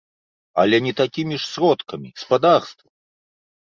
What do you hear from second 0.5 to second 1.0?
Але не